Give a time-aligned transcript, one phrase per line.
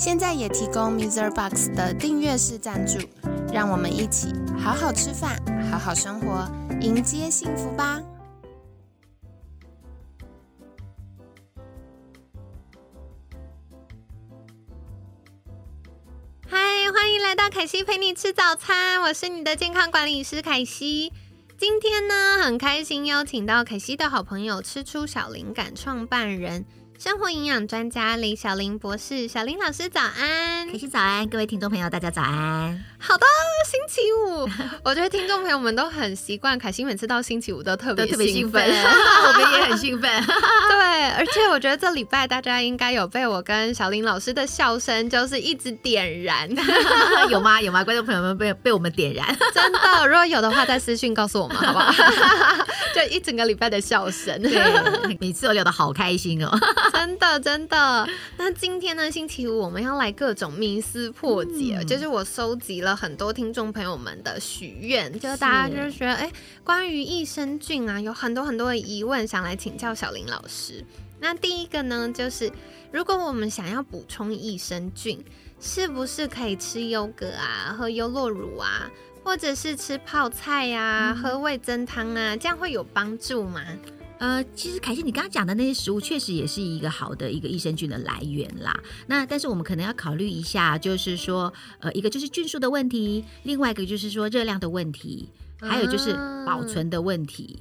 [0.00, 1.30] 现在也提供 Mr.
[1.30, 2.98] Box 的订阅式赞助，
[3.52, 5.38] 让我们一起好好吃饭，
[5.70, 6.50] 好好生活，
[6.80, 8.00] 迎接幸福吧！
[16.48, 16.58] 嗨，
[16.94, 21.12] 欢迎来到凯西陪你吃早餐，我是你的健康管理师凯西。
[21.58, 26.64] 今天呢，很开心邀请到凯西的好朋友，吃出小灵感创办人。
[27.02, 32.84] 生活营养专家李小玲博士，小玲老师早安，凯西早安，各位听众朋友大家早安。
[32.98, 33.24] 好的，
[33.64, 34.46] 星期五，
[34.84, 40.10] 我觉得听众朋友们都很习惯，凯欣每次到星期五都特别特别兴奋， 我们也很兴奋。
[40.68, 46.46] 对，而且我觉得这礼拜大家应该有被我跟小玲老师的笑声就是一直点燃，
[47.30, 47.58] 有吗？
[47.62, 47.82] 有吗？
[47.82, 51.90] 观众朋友们被被我们点燃，真的，如果有的话，在私讯告诉我们好不好？
[52.94, 56.50] 就一整个礼拜的笑声，对，每次都聊得好开心哦。
[57.00, 58.06] 真的真的，
[58.36, 66.30] 那今天呢，星期五我们要来各种迷思破解，就是我收集了很多听众朋友们的许愿，就大家就是觉得，哎，
[66.62, 70.84] 关于益生菌啊，有很多很多的疑问，想来请教小林老师。
[71.20, 72.52] 那第一个呢，就是
[72.92, 75.24] 如果我们想要补充益生菌，
[75.58, 78.90] 是不是可以吃优格啊，喝优酪乳啊，
[79.24, 83.62] 或者是吃泡菜呀，喝味增汤啊，这样会有帮助吗？
[84.20, 88.78] 呃，其实凯西，你刚刚讲的那些食物确实也是一个好的一个益生菌的来源啦。
[89.06, 96.12] 那但是我们可能要考虑一下，就是说，呃，一个就是菌数的问题，另外一个就是说热量的问题，还有就是
[96.46, 97.60] 保存的问题。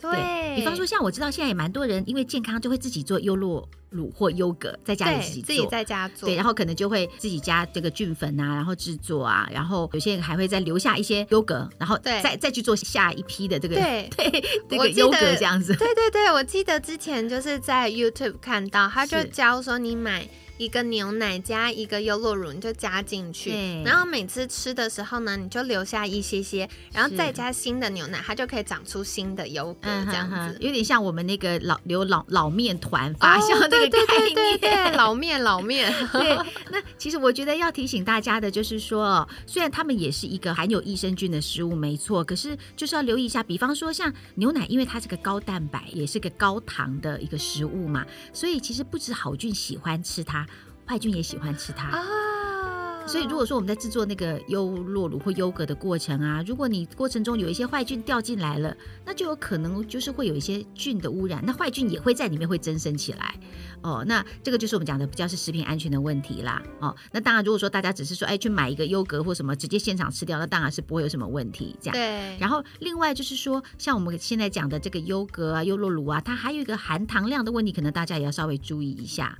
[0.00, 0.56] 对。
[0.56, 14.10] 比方说，像我知道现在也蛮多人因为健康就会自己做优酪乳或优格，在家里自己自己在家做，对，然后可能就会自己加这个菌粉啊，然后制作啊，然后有些人还会再留下一些优格，然后再再去做下一批的这个对。
[14.16, 15.74] 对这个优格这样子。
[15.76, 20.28] 对对对，我记得之前就是在 YouTube 看到，他就教说你买。
[20.60, 23.50] 一个牛奶加一个优酪乳，你就加进去，
[23.82, 35.90] 然后每次吃的时候呢，你就留下一些些，然后再加新的牛奶，它就可以长出新的优格，这样子，有点像我们那个老留老老面团发酵那个概念，老面老面。
[36.12, 36.36] 对，
[36.70, 48.04] 那其实我觉得要提醒大家的就是说，虽然它们也是一个含有益生菌的食物，没错，可是就是要留意一下，比方说像牛奶，因为它是个高蛋白，也是个高糖的一个食物嘛，
[48.34, 50.46] 所以其实不止好菌喜欢吃它。
[50.90, 63.38] 坏菌也喜欢吃它啊，所以如果说我们在制作那个优酪乳或优格的过程啊，如果你过程中有一些坏菌掉进来了，那就有可能就是会有一些菌的污染，那坏菌也会在里面会增生起来
[63.82, 64.04] 哦。
[64.04, 66.92] 那这个就是我们讲的比较是食品安全的问题啦哦。
[67.12, 71.94] 那当然，如果说大家只是说哎去买一个优格或什么直接现场吃掉，那当然是不会有什么问题这样。
[71.94, 72.36] 对。
[72.40, 79.38] 然后另外就是说，像我们现在讲的这个优格啊、优酪乳啊，它还有一个含糖量的问题，可能大家也要稍微注意一下。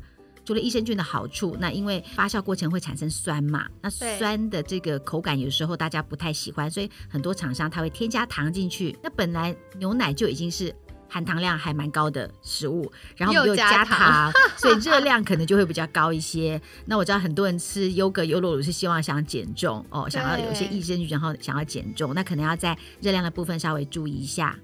[0.51, 8.99] 除了益生菌的好处，那因为发酵过程会产生酸嘛，那酸的这个口感有时候大家不太喜欢，所以很多厂商它会添加糖进去。
[9.01, 10.75] 那本来牛奶就已经是
[11.09, 16.61] 含糖量还蛮高的食物，然后又加糖， 所以热量可能就会比较高一些。
[16.85, 24.59] 那我知道很多人吃优格、优酪乳是希望想减重哦，想要有一些益生菌，然后想要减重，那可能要在热量的部分稍微注意一下。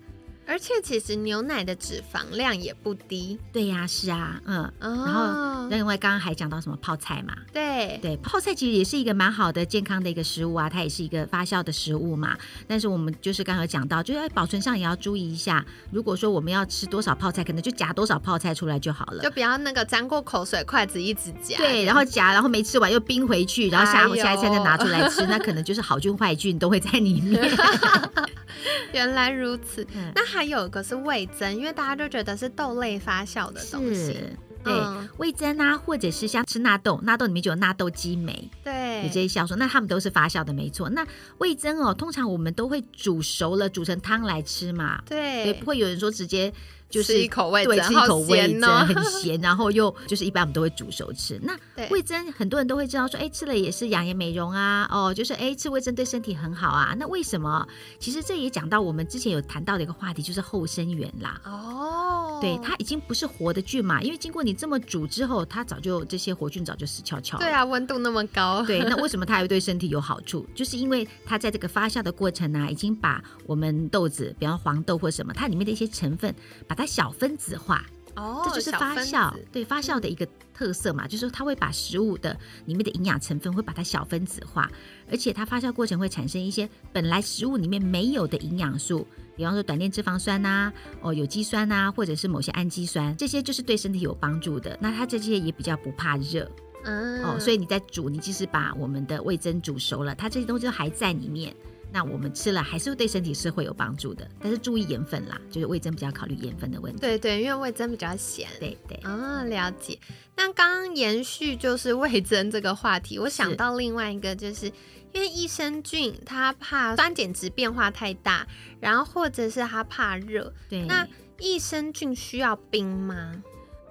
[0.46, 7.98] 而且其实牛奶的脂肪量也不低，对呀，是啊，嗯，然后另外刚刚还讲到什么泡菜嘛，对。
[8.00, 12.36] 对，泡菜其实也是一个蛮好的健康的一个食物啊，它也是一个发酵的食物嘛。
[12.66, 15.64] 但是我们就是刚刚讲到，就是在保存上也要注意一下。
[15.90, 27.40] 如果说我们要吃多少泡菜，可能就夹多少泡菜出来就好了，就不要那个沾过口水筷子一直夹，对，然后夹，然后没吃完又冰回去，然后下下一餐再拿出来吃，那可能就是好菌坏菌都会在里面。
[28.92, 30.26] 原来如此，那。
[30.26, 34.18] 还有一个是味增，因为大家就觉得是豆类发酵的东西，
[34.62, 34.74] 对，
[35.18, 40.90] 味增啊，或者是像吃纳豆，纳豆里面就有纳豆激酶，对，有这些酵素，那它们都是发酵的，没错。
[40.90, 41.06] 那
[41.38, 46.52] 味增哦，通常我们都会煮熟了，煮成汤来吃嘛，对，不会有人说直接。
[46.88, 51.40] 就是一口味对，吃一口味增，很咸，然后又就是一般我们都会煮熟吃。
[51.42, 51.56] 那
[51.90, 56.94] 味增很多人都会知道说，哎，吃了也是养颜美容啊，哦，就是哎，吃味增对身体很好啊。
[56.98, 57.66] 那为什么？
[57.98, 61.40] 其实这也讲到我们之前有谈到的一个话题，就是后生元啦。
[61.44, 62.38] 哦。
[62.40, 67.42] 对，它已经不是活的菌嘛，因为经过你这么煮之后，它早就这些活菌早就死翘翘了。
[67.42, 68.62] 对啊，温度那么高。
[68.66, 70.46] 对，那为什么它还会对身体有好处？
[70.54, 76.34] 就是因为它在这个发酵的过程呢，已经把我们豆子，比方黄豆或什么，它里面的一些成分，
[76.66, 77.84] 把它小分子化。
[78.14, 82.34] 哦，这就是发酵，对发酵的一个特色嘛，就是说它会把食物的
[82.64, 84.70] 里面的营养成分会把它小分子化，
[85.10, 89.06] 而且它发酵过程会产生一些本来食物里面没有的营养素，
[89.36, 94.78] 比方说短链脂肪酸呐，哦有机酸呐，或者是某些氨基酸，这些就是对身体有帮助的。
[94.80, 96.50] 那它这些也比较不怕热，
[96.84, 101.54] 嗯，哦，所以你在煮，你即使把我们的味增煮熟了，它这些东西都还在里面。
[101.92, 107.00] 那我们吃了还是对身体是会有帮助的，但是注意盐分啦，就是味增比较考虑盐分的问题。
[107.00, 108.48] 对对，因为味增比较咸。
[108.60, 108.96] 对对。
[108.98, 109.98] 啊，了解。
[110.36, 114.66] 那刚刚延续就是味增这个话题，我想到另外一个，就是
[115.12, 118.46] 因为益生菌它怕酸碱值变化太大，
[118.80, 120.52] 然后或者是它怕热。
[120.68, 120.84] 对。
[120.86, 121.06] 那
[121.38, 123.42] 益生菌需要冰吗？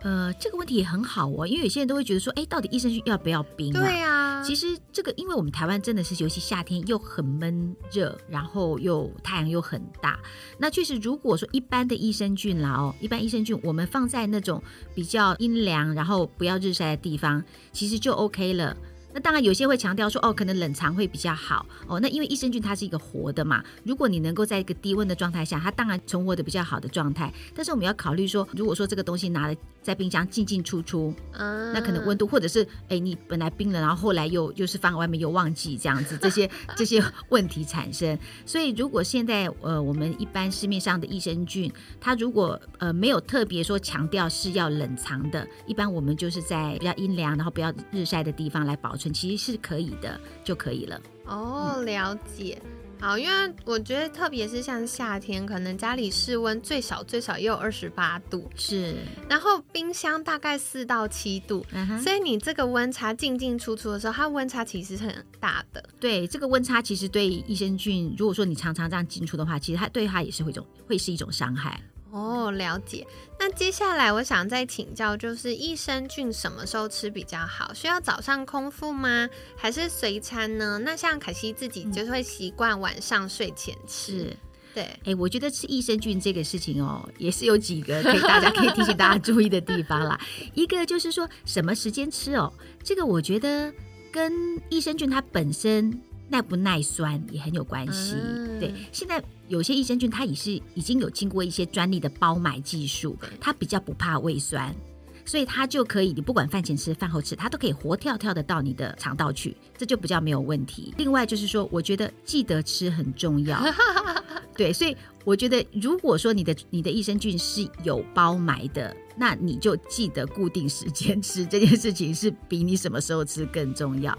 [0.06, 3.82] 呃，这个问题也很好哦，因为有些人都会觉得说，哎，到底益生菌要不要冰啊？
[3.82, 10.20] 对啊，其实这个，因为我们台湾真的是，尤其夏天又很闷热，然后又太阳又很大，
[10.60, 14.62] 那确实，如果说一般的益生菌啦哦，一般益生菌我们放在那种
[14.94, 17.44] 比较阴凉，然后不要日晒的地方，
[17.74, 18.78] 其实就 OK 了。
[19.12, 22.00] 那当然，有些会强调说，哦，可能冷藏会比较好哦。
[22.02, 27.34] 那因为益生菌它是一个活的嘛，如果你能够在一个低温的状态下，它当然存活的比较好的状态。
[27.56, 29.56] 但是我们要考虑说，如果说这个东西拿了
[29.86, 38.18] 在冰箱进进出出，那可能温度或者是哎，你本来冰了，然后后来又又是放外面又忘记这样子，这些 这些问题产生。
[38.48, 41.72] 所以如果现在呃，我们一般市面上的益生菌，
[42.02, 49.14] 它如果呃没有特别说强调是要冷藏的，一般我们就是在比较阴凉，然后不要日晒的地方来保存。
[49.14, 51.00] 其实是可以的，就可以了。
[51.28, 52.60] 哦，了解。
[53.00, 58.96] 好，因为我觉得，特别是像夏天，可能家里室温最少最少也有二十八度，是。
[59.30, 61.66] 然后冰箱大概四到七度，
[62.02, 65.84] 所以你这个温差进进出出的时候，它温差其实是很大的。
[66.00, 71.80] 对，这个温差其实对益生菌，如果说你常常这样进出的话，其实它对它也是会种会是一种伤害。
[72.16, 73.06] 哦，了解。
[73.38, 77.74] 那接下来我想再请教，就是益生菌什么时候吃比较好？
[77.74, 79.30] 需要早上空腹吗？
[79.58, 80.80] 还是随餐呢？
[80.80, 84.34] 那像凯西自己就会习惯晚上睡前吃。
[84.74, 90.18] 对，哎，我觉得吃益生菌这个事情哦，也是有几个可以大家可以提醒大家注意的地方啦。
[90.54, 92.52] 一个就是说什么时间吃哦，
[92.82, 93.74] 这个我觉得
[94.10, 94.32] 跟
[94.70, 96.02] 益生菌它本身。
[96.30, 98.16] 耐不耐酸也很有关系。
[98.60, 104.76] 对，现在有些益生菌它也是已经有经过一些专利的包埋技术，它比较不怕胃酸，
[105.24, 110.94] 所以它就可以，你不管饭前吃、饭后吃，它都可以活跳跳的到你的肠道去，这就比较没有问题。
[110.98, 113.62] 另外就是说，我觉得记得吃很重要。
[114.58, 114.96] 对，所以
[115.26, 124.18] 我觉得如果说你的你的益生菌是有包埋的，那你就记得固定时间吃，这件事情是比你什么时候吃更重要。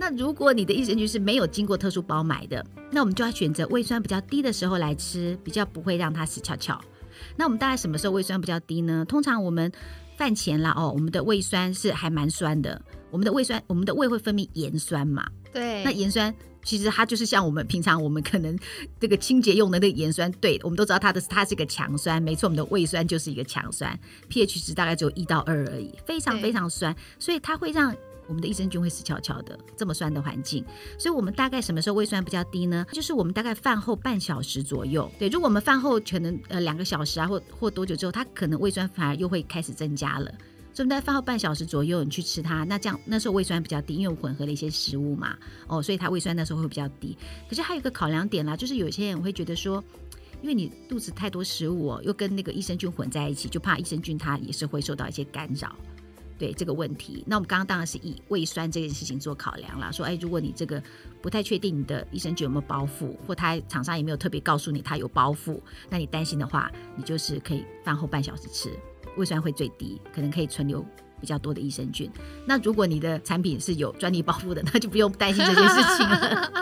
[0.00, 6.80] 那如果你的益生菌是没有经过特殊包买的，那我们就要选择胃酸比较低的时候来吃，比较不会让它死翘翘。
[7.36, 9.04] 那我们大概什么时候胃酸比较低呢？
[9.06, 9.70] 通常我们
[10.16, 12.80] 饭前啦哦，我们的胃酸是还蛮酸的。
[13.10, 15.28] 我们的胃酸，我们的胃会分泌盐酸嘛？
[15.52, 15.84] 对。
[15.84, 18.58] 那盐酸其实它就是像我们平常我们可能
[18.98, 23.98] 这个清洁用的那个盐酸，对，我们都知道它的它是一个强酸，没错，我们的胃酸就是一个强酸
[24.30, 27.94] ，pH 值大概只有一到二而已，非常非常酸，所以它会让。
[28.30, 30.64] 我们的益生菌会死翘翘的，这么酸的环境，
[30.96, 32.86] 所以我们大概什么时候胃酸比较低呢？
[32.92, 35.10] 就是我们大概饭后半小时左右。
[35.18, 40.32] 对，如果我们饭后可能呃两个小时啊，或或多久之后，它可能胃酸反而又会开始增加了。
[40.72, 47.18] 所以我们在饭后半小时左右，你去吃它，那这样那时候胃酸比较低，因为我混合了一些食物嘛，哦，所以它胃酸那时候会比较低。
[47.48, 49.82] 可是还有一个考量点啦，就是有些人会觉得说，
[50.40, 55.74] 因为你肚子太多食物哦，又跟那个益生菌混在一起，就怕益生菌它也是会受到一些干扰。
[56.40, 59.92] 对这个问题，那我们刚刚当然是以胃酸这件事情做考量了。
[59.92, 60.82] 说，哎，如果你这个
[61.20, 68.70] 不太确定你的益生菌有没有包覆，或他厂商也没有特别告诉你它有包覆，那你担心的话，你就是可以饭后半小时吃，
[69.18, 70.82] 胃酸会最低，可能可以存留。
[71.20, 72.10] 比较多的益生菌，
[72.46, 76.50] 那如果你的产品是有专利包覆的，那就不用担心这件事情了。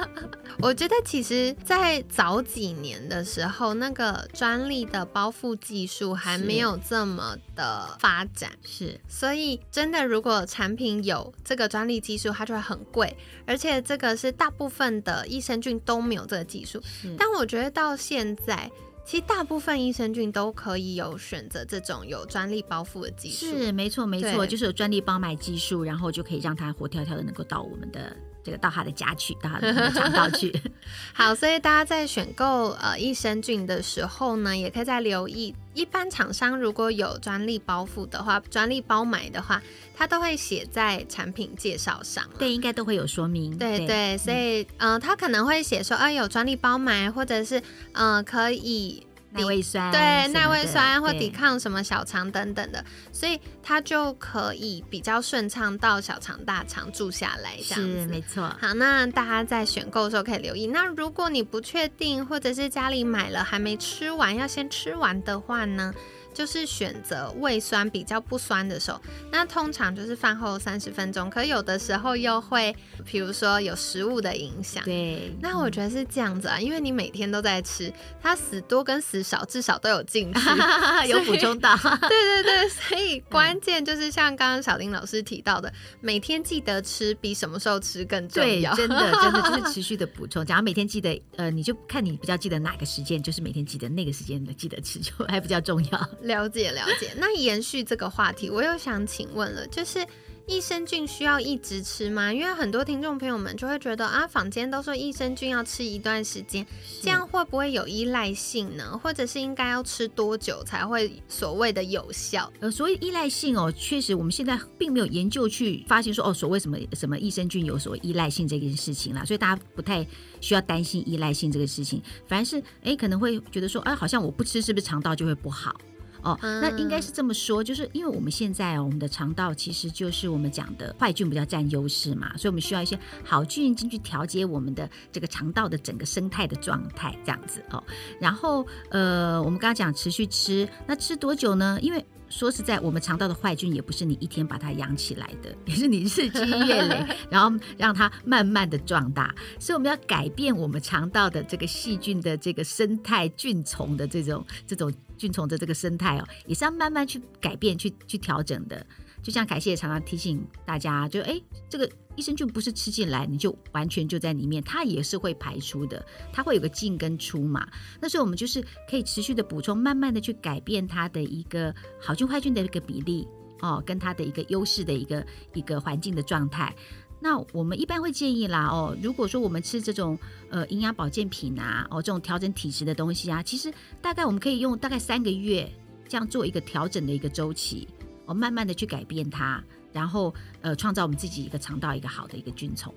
[0.61, 16.83] 我觉得其实，在早几年的时候，那个专利的包覆技术还没有这么的发展，是，所以真的，如果产品有这个专利技术，它就会很贵，而且这个是大部分的益生菌都没有这个技术。
[17.17, 18.71] 但我觉得到现在。
[19.07, 28.15] 其实大部分益生菌都可以有选择这种有专利包覆的技术，是没错没错，就是有专利包埋技术，然后就可以让它活跳跳的能够到我们的。
[28.49, 30.51] 这个到他的家去，到他的肠道去。
[31.13, 39.61] 好，所以大家在选购呃益生菌的时候呢，也可以再留意，一般厂商如果有专利包覆的话，专利包买的话，
[39.95, 42.25] 它都会写在产品介绍上。
[42.39, 43.57] 对，应该都会有说明。
[43.59, 47.63] 对对，所以嗯，他可能会写说，啊，有专利包买，或者是
[47.93, 49.05] 嗯，可以。
[49.31, 58.43] 耐胃酸对耐胃酸或抵抗什么小肠等等的，所以它就可以比较顺畅到小肠大肠住下来，这样子没错。
[58.61, 60.67] 好，那大家在选购的时候可以留意。
[60.67, 65.93] 那如果你不确定，或者是家里买了还没吃完，要先吃完的话呢？
[66.39, 69.01] 就是选择胃酸比较不酸的时候，
[69.33, 71.29] 那通常就是饭后三十分钟。
[71.29, 72.73] 可有的时候又会，
[73.05, 74.85] 比如说有食物的影响。
[74.85, 77.93] 对，那我觉得是这样子啊，因为你每天都在吃，
[78.23, 80.41] 它死多跟死少至少都有进去，
[81.11, 81.75] 有补充到。
[82.09, 88.73] 对对对，所以关键就是像刚刚小林老师提到的，每天记得吃比什么时候吃更重要。
[88.77, 90.47] 对真的真的就是 持续的补充。
[90.47, 96.09] 假如每天记得，呃，你就看你比较记得哪个时间，就是每天记得那个时间的记得吃，就还比较重要。
[96.29, 100.07] 了解了解，那延续这个话题，我又想请问了，就是
[100.47, 102.33] 益生菌需要一直吃吗？
[102.33, 106.67] 因为很多听众朋友们就会觉得啊，坊间都说益生菌要吃一段时间，
[107.03, 108.99] 这样会不会有依赖性呢？
[109.03, 112.51] 或者是应该要吃多久才会所谓的有效？
[112.61, 120.07] 呃，所谓依赖性哦，确实我们现在并没有研究去发现说哦，所谓什么什么益生菌有所依赖性这件事情啦，所以大家不太
[120.41, 125.79] 需要担心依赖性这个事情，反而是哎可能会觉得说，哎，好像我不吃是不是肠道就会不好？
[126.23, 137.83] 哦，那应该是这么说，就是因为我们现在我们的肠道其实就是我们讲的坏菌比较占优势嘛，所以我们需要一些好菌进去调节我们的这个肠道的整个生态的状态，这样子哦。
[138.21, 141.79] 然后呃，我们刚刚讲持续吃，那吃多久呢？
[141.81, 149.35] 因为说实在，我们肠道的坏菌也不是你一天把它养起来的， 也是你日积月累， 然后让它慢慢的壮大。
[149.59, 158.87] 所以我们要改变我们肠道的这个细菌的这个生态菌虫的这种这种菌虫的这个生态哦，也是要慢慢去改变、去去调整的。
[159.21, 167.69] 就像凯西也常常提醒大家，就哎，这个益生菌不是吃进来你就完全就在里面，它也是会排出的，它会有个进跟出嘛。
[168.01, 173.27] 那所以我们就是可以持续的补充，慢慢的去改变它的一个好菌坏菌的一个比例
[173.61, 176.75] 哦，跟它的一个优势的一个一个环境的状态。
[177.21, 180.19] 那我们一般会建议啦哦，如果说我们吃这种
[180.51, 185.71] 呃营养保健品啊哦这种调整体质的东西啊，其实大概我们可以用大概三个月
[186.09, 187.89] 这样做一个调整的一个周期。
[188.27, 189.59] 哦慢慢的去改变它，
[189.91, 192.95] 然后呃创造我们自己一个肠道一个好的一个菌虫。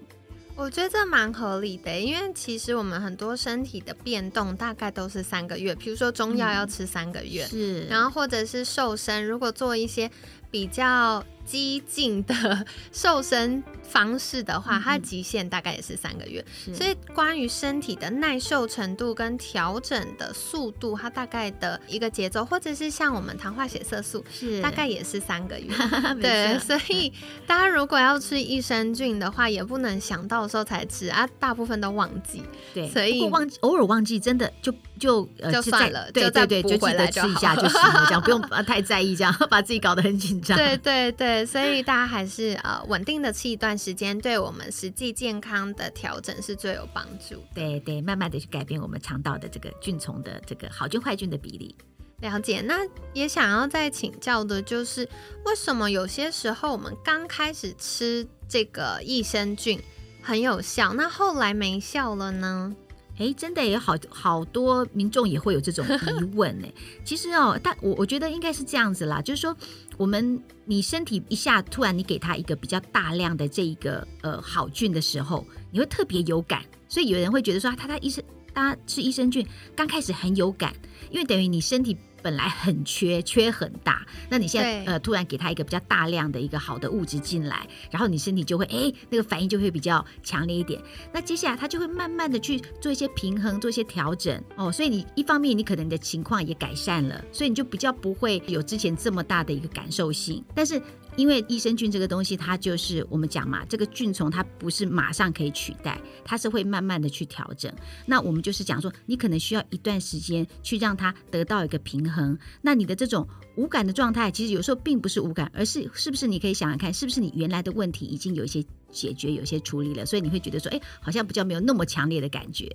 [0.58, 10.12] 我觉得这蛮合理的，因为其实我们很多身体的变动大概都是三个月，比如说中药要吃三个月，是，然后或者是瘦身，如果做一些
[10.52, 11.26] 比较。
[11.52, 16.44] 激进的瘦身方式的话，它的极限大概也是三个月。
[16.74, 25.68] 所以关于身体的耐受程度跟调整的速度，它大概的一个节奏，或者是像我们糖化血色素，是大概也是三个月。
[26.22, 27.12] 对，所以
[27.46, 32.42] 大家如果要吃益生菌的话，也不能想到时候才吃啊，大部分都忘记。
[32.74, 40.56] 对，所以忘记偶尔忘记，真的就就呃就算了，对对对，就记得吃一下就行了，这样 不用太在意，这样 把自己搞得很紧张。
[40.56, 41.44] 对对对。
[41.44, 47.44] 所以大家还是呃稳定的吃一段时间，对我们实际健康的调整是最有帮助。
[47.56, 51.76] 对对，慢慢的去改变我们肠道的这个菌虫的这个好菌坏菌的比例。
[52.20, 52.62] 了解。
[52.62, 52.76] 那
[53.14, 55.10] 也想要再请教的就是，
[55.46, 59.82] 为什么有些时候我们刚开始吃这个益生菌
[60.22, 62.76] 很有效，那后来没效了呢？
[63.22, 66.68] 哎，真的有好好多民众也会有这种疑问呢。
[67.06, 69.56] 其实哦，但我我觉得应该是这样子啦，就是说，
[69.96, 78.24] 我们你身体一下突然你给他一个比较大量的这一个呃好菌的时候，你会特别有感，所以有人会觉得说，他他医生，
[78.54, 80.74] 大家吃益生菌刚开始很有感，
[81.12, 81.96] 因为等于你身体。
[82.22, 90.82] 本来很缺，缺很大，那你现在呃突然给他一个比较大量的一个好的物质进来，然后你身体就会哎那个反应就会比较强烈一点。
[91.14, 94.72] 那接下来他就会慢慢的去做一些平衡，做一些调整哦。
[94.72, 100.44] 所以你一方面你可能你的情况也改善了，所以你就比较不会有之前这么大的一个感受性。
[100.54, 100.82] 但是
[101.18, 107.72] 因为益生菌这个东西，它就是我们讲嘛，这个菌虫它不是马上可以取代，它是会慢慢的去调整。
[108.06, 112.38] 那我们就是讲说，你可能需要一段时间去让它得到一个平衡。
[112.62, 122.74] 那你的这种无感的状态，其实有时候并不是无感，而是是不是你可以想想看，是不是你原来的问题已经有一些解决，有些处理了，所以你会觉得说，哎，好像比较没有那么强烈的感觉。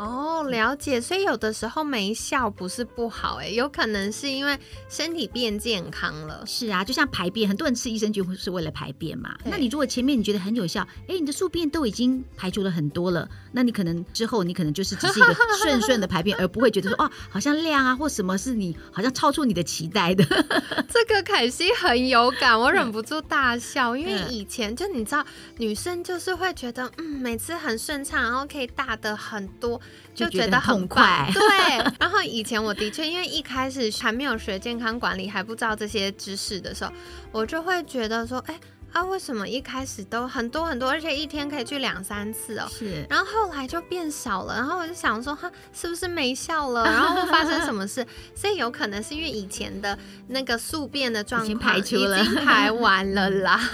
[0.00, 0.98] 哦，了解。
[0.98, 6.42] 所以有的时候没效不是不好，哎，有可能是因为身体变健康了。
[6.46, 9.36] 是啊，就像排便，很多人吃益生菌是为了排便嘛。
[9.44, 20.24] 那你如果前面你觉得很有效，哎，你的宿便都已经排除了很多了，那你可能之后你可能就是只是一个顺顺的排便，而不会觉得说哦，好像量啊或什么是你好像超出你的期待的。
[20.88, 25.24] 这个凯西很有感，我忍不住大笑，因为以前就你知道，
[25.58, 29.80] 女生就是会觉得嗯，每次很顺畅，然后可以大的很多。
[30.12, 31.42] 就觉得很快，对。
[31.98, 36.92] 然后以前我的确，因为一开始还没有学健康管理，还不知道这些知识的时候，
[37.32, 38.58] 我就会觉得说，哎。
[38.92, 42.66] 啊，为什么一开始都很多很多，而且一天可以去两三次哦？
[42.70, 46.84] 是，然后后来就变少了，然后我就想说，哈，是不是没效了？
[46.84, 48.04] 然后发生什么事？
[48.34, 49.96] 所以有可能是因为以前的
[50.28, 51.98] 那个宿便的状况已经
[52.44, 53.56] 排完了啦。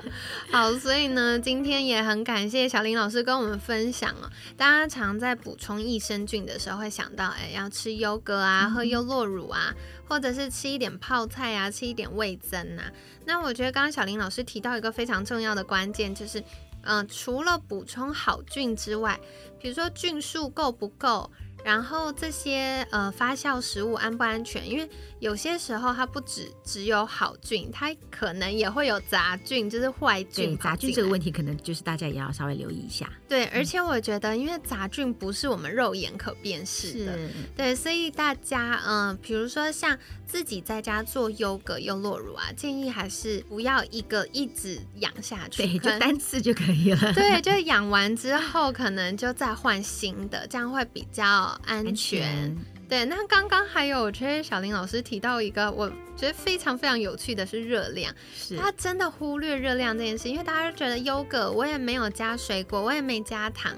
[0.50, 4.28] 好，所以呢，今天也很感谢小林老师跟我们分享哦。
[4.56, 9.72] 大家常在补充益生菌的时候会想到，哎，要吃优格啊，喝优酪乳啊。
[10.10, 12.90] 或者是吃一点泡菜啊，吃一点味增啊。
[13.24, 16.42] 那我觉得刚刚小林老师提到一个非常重要的关键，就是，
[16.82, 19.20] 嗯，除了补充好菌之外，
[19.60, 21.30] 比如说菌数够不够。
[21.64, 24.68] 然后这些呃发酵食物安不安全？
[24.68, 24.88] 因为
[25.18, 30.56] 有些时候它不只只有好菌，它可能也会有杂菌，就是坏菌。
[30.58, 33.10] 杂菌这个问题可能就是大家也要稍微留意一下。
[33.28, 37.18] 对，而且我觉得，因为杂菌不是我们肉眼可辨识的，
[37.56, 47.12] 对，所以大家嗯，比如说像自己在家做优格、优酪乳啊，建议还是不要一个一直养下去，对，就单次就可以了。
[47.12, 51.49] 对， 就养完之后可能就再换新的，这样会比较。
[51.66, 52.56] 安全，
[52.88, 53.04] 对。
[53.04, 58.14] 那刚刚还有，我觉得小林老师提到一个，我觉得非常非常有趣的是热量。
[58.36, 63.72] 是，他真的忽略热量这件事，因为大家都觉得优格我也没有加水果，我也没加糖，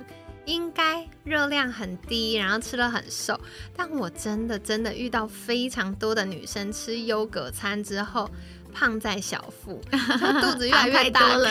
[0.46, 3.38] 应该热量很低，然后吃了很瘦。
[3.76, 8.30] 但我真的真的遇到非常多的女生吃优格餐之后，
[8.72, 11.48] 胖在小腹，肚子越来越大 了。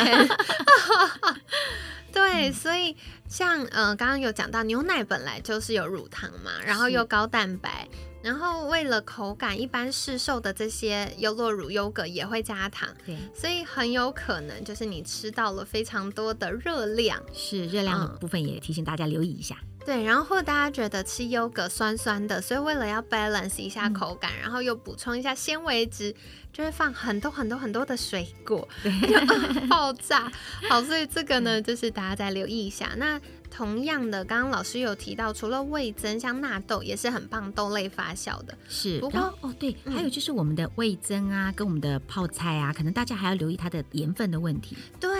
[2.12, 2.96] 对，所以
[3.27, 7.88] 像呃，刚刚有讲到牛奶本来就是有乳糖嘛，然后又高蛋白，
[8.21, 19.57] 然后为了口感，一般市售的这些优酪乳、优格也会加糖，对，所以很有可能就是你吃到了非常多的热量，是热量的部分也提醒大家留意一下。
[19.83, 26.15] 对，然后大家觉得吃优格酸酸的，所以为了要 balance 一下口感，然后又补充一下纤维质。
[26.53, 28.67] 就会放很多很多很多的水果，
[29.69, 30.29] 爆炸。
[30.69, 32.91] 好，所以这个呢，就是大家再留意一下。
[32.97, 33.17] 那
[33.51, 38.57] 同样的，刚刚老师有提到，除了味增，像纳豆也是很棒豆类发酵的。
[38.69, 44.77] 是，不过哦，对，还有就是我们的味增啊，跟我们的泡菜啊，可能大家还要留意它的盐分的问题。
[44.99, 45.11] 对，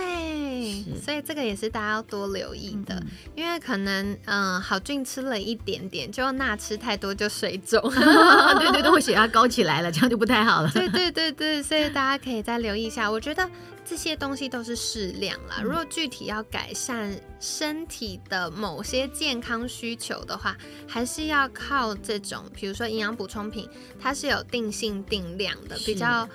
[1.02, 3.02] 所以这个也是大家要多留意的，
[3.34, 10.70] 因为可能嗯，好菌吃了一点点，就钠吃太多就水肿，对 对对，会血压高起来了，这样就不太好了。
[10.72, 11.22] 对对对。
[11.22, 13.08] 对对，所以大家可以再留意一下。
[13.08, 13.48] 我觉得
[13.84, 15.60] 这些东西都是适量啦。
[15.62, 20.56] 如果具体要改善身体的某些健康需求的话，
[20.88, 23.68] 还是要靠这种，比如说营养补充品，
[24.00, 26.28] 它是有定性定量的，比较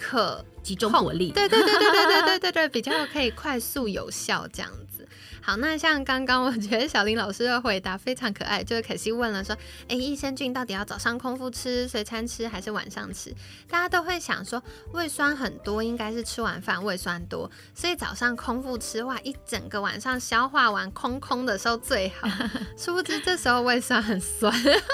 [0.00, 1.32] 可集中火力。
[1.32, 5.06] 对对对对对对对对对，比较可以快速有效这样子。
[5.40, 9.56] 好，那像刚刚我觉得小林老师的回答非常可爱，就是可惜问了说，
[9.88, 13.34] 哎，益生菌到底要早上空腹吃、随餐吃还是晚上吃？
[13.66, 22.28] 大家都会想说，胃酸很多，应该是吃完饭胃酸多，所以早上空腹吃，哇，一整个晚上消化完空空的时候最好。
[22.76, 24.52] 殊不知这时候胃酸很酸。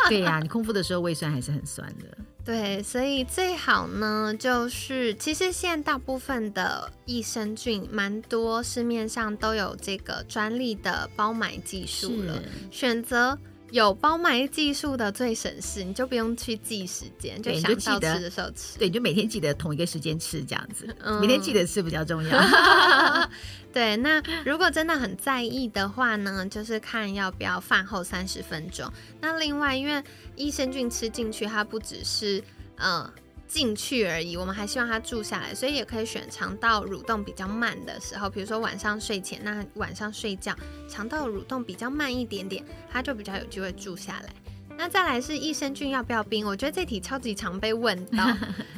[0.09, 2.17] 对呀，你空腹的时候胃酸还是很酸的。
[2.45, 12.43] 对，所以最好呢，就是其实现在大部分的益生菌，蛮多市面上都有这个专利的包买技术了。
[12.71, 13.39] 选择
[13.75, 18.79] 有包埋技术的最省事，你就不用去记时间，就想到吃的时候吃。
[18.79, 20.87] 对，你就每天记得同一个时间吃，这样子，
[21.21, 22.31] 每天记得吃比较重要。
[23.75, 28.89] 对，那如果真的很在意的话呢，就是看要不要饭后三十分钟。
[29.21, 30.01] 那另外，因为
[30.37, 32.41] 益生菌吃进去，它不只是
[32.77, 33.11] 嗯
[33.47, 40.55] 进去而已，我们还希望它住下来，所以也可以选肠道蠕动比较慢的时候，比如说晚上睡前，那晚上睡觉
[40.89, 44.35] 肠道蠕动比较慢一点点，它就比较有机会住下来。
[44.77, 46.45] 那再来是益生菌要不要冰？
[46.45, 48.25] 我觉得这题超级常被问到。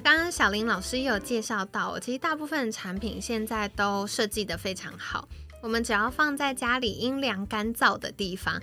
[0.05, 5.27] 刚刚小林老师也有介绍到，其实大部分产品现在都设计的非常好，
[5.63, 8.61] 我们只要放在家里阴凉干燥的地方，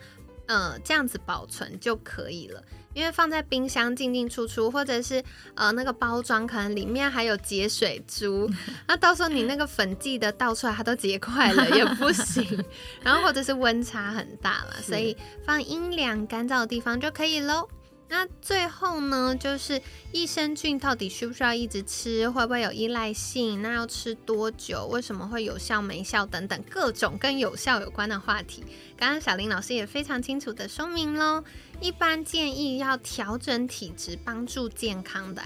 [0.47, 2.63] 呃这样子保存就可以了。
[2.93, 5.23] 因为放在冰箱进进出出，或者是
[5.55, 8.47] 呃那个包装可能里面还有结水珠，
[8.87, 12.63] 那到时候你那个粉剂的倒出来它都结块了也不行。
[13.01, 17.67] 然后或者是温差很大了，所以放阴凉干燥的地方就可以喽。
[18.13, 23.59] 那最后呢，就是益生菌到底需不需要一直吃，会不会有依赖性？
[23.63, 24.85] 那要吃多久？
[24.85, 26.23] 为什么会有效没效？
[26.23, 28.63] 等等各种跟有效有关的话题，
[28.95, 31.43] 刚刚小林老师也非常清楚的说明喽。
[31.81, 35.41] 一般建议要调整体质、帮助健康的，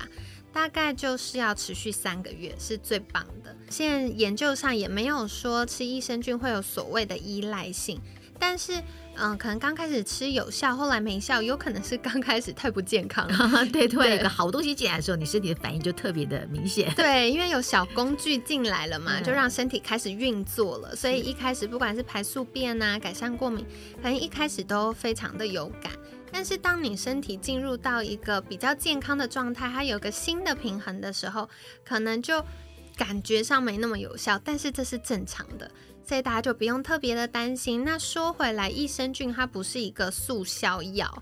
[0.52, 3.56] 大概就是要持续三个月是最棒的。
[3.70, 8.02] 现在研究上也没有说吃益生菌会有所谓的依赖性，
[8.38, 8.84] 但是。
[9.20, 13.28] 嗯，可能刚开始吃有效，后来没效，有可能是刚开始太不健康。
[13.74, 16.92] 对，突然有个好东西进来的时候，你身体的反应就特别的明显。
[16.96, 23.66] 对，因为有小工具进来了嘛，就让身体开始运作了，所以一开始不管是排宿便啊，改善过敏，
[24.02, 25.92] 反正一开始都非常的有感。
[26.32, 31.50] 但是当你身体进入到一个比较健康的状态，它有个新的平衡的时候，
[31.86, 32.44] 可能就
[32.98, 35.72] 感觉上没那么有效，但是这是正常的。
[36.08, 37.84] 所以大家就不用特别的担心。
[37.84, 41.22] 那说回来，益生菌它不是一个速效药，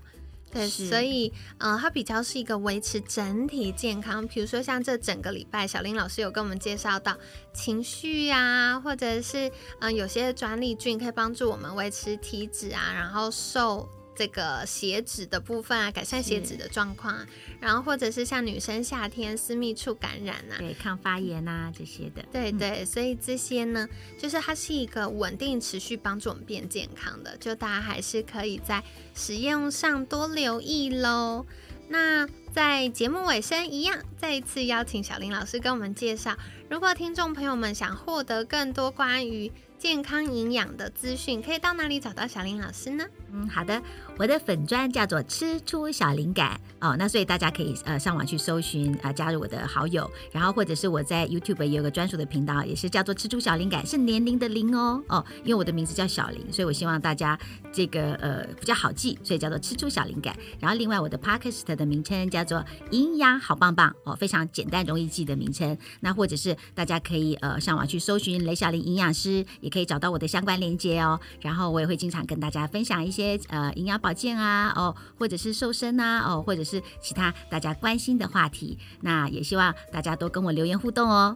[0.52, 4.24] 对，所以嗯，它比较是一个维持整体健康。
[4.28, 7.16] 比如说像这整个礼拜，小林老师有跟我们介绍到
[7.52, 13.88] 情绪呀，或者是嗯，有些专利菌可以帮助我们维持体脂啊，然后瘦。
[14.16, 17.26] 这个血脂的部分啊，改善血脂的状况啊，
[17.60, 23.86] 然后或者是像女生夏天私密处感染啊，对，抗发炎啊这些的，对对，所以这些呢，
[24.18, 28.82] 就是它是一个稳定持续帮助我们变健康的，就大家还是可以在
[29.14, 31.44] 使用上多留意喽。
[31.88, 36.36] 那在节目尾声一样，再一次邀请小林老师跟我们介绍，
[36.68, 43.04] 如果听众朋友们想获得更多关于健康营养的资讯，可以到哪里找到小林老师呢？
[43.36, 43.80] 嗯，好的。
[44.18, 57.38] 我的粉砖叫做吃出小灵感哦，那所以大家可以呃上网去搜寻啊，加入我的好友，然后或者是我在 YouTube 也有个专属的频道，也是叫做吃出小灵感，是年龄的零哦哦，因为我的名字叫小林，所以我希望大家
[57.70, 60.34] 这个呃比较好记，所以叫做吃出小灵感。
[60.58, 65.76] 然后另外我的 Podcast 的名称叫做营养好棒棒哦，非常简单容易记的名称。
[66.00, 71.20] 那或者是大家可以呃上网去搜寻雷小林营养师，也可以找到我的相关链接哦。
[71.42, 73.96] 然后我也会经常跟大家分享一些呃营养。
[73.96, 81.34] 保健啊，哦，或者是瘦身啊，哦，或者是其他大家关心的话题，那也希望大家多跟我留言互动哦。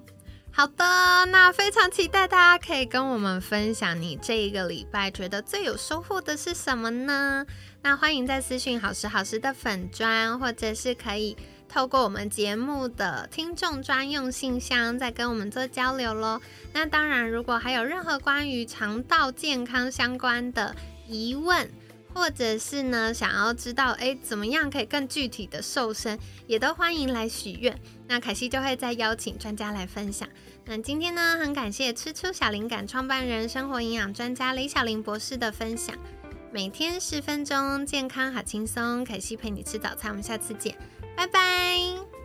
[0.53, 0.85] 好的，
[1.31, 7.46] 那非常期待大家可以跟我们分享你这一个礼拜觉得最有收获的是什么呢？
[7.83, 11.35] 那欢迎在私讯好时好时的粉砖，或者是可以
[11.66, 16.40] 透过我们节目的听众专用信箱，再跟我们做交流喽。
[16.74, 20.74] 那当然，如果还有任何关于肠道健康相关的
[21.09, 21.70] 疑问，
[22.14, 27.78] 或者是呢，想要知道哎，怎么样可以更具体的瘦身，也都欢迎来许愿。
[28.08, 30.28] 那凯西就会再邀请专家来分享。
[30.66, 35.96] 那今天呢，很感谢吃出小灵感创办人、生活营养专家李小玲博士的分享。
[36.52, 39.04] 每天十分钟，健康好轻松。
[39.04, 40.76] 凯西陪你吃早餐，我们下次见，
[41.16, 41.40] 拜拜。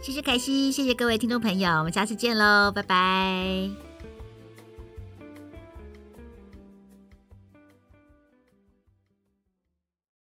[0.02, 3.85] 谢谢凯西，谢谢各位听众朋友，我们下次见喽，拜拜。